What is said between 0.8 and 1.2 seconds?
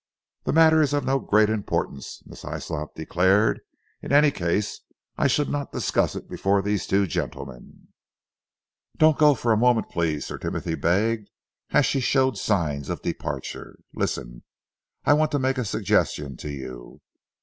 is of no